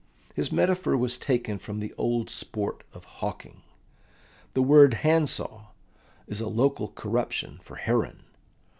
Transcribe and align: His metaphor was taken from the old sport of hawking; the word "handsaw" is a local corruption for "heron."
His 0.33 0.51
metaphor 0.51 0.97
was 0.97 1.19
taken 1.19 1.59
from 1.59 1.79
the 1.79 1.93
old 1.95 2.27
sport 2.31 2.83
of 2.91 3.05
hawking; 3.05 3.61
the 4.55 4.63
word 4.63 4.95
"handsaw" 4.95 5.67
is 6.25 6.41
a 6.41 6.47
local 6.49 6.87
corruption 6.87 7.59
for 7.61 7.75
"heron." 7.75 8.23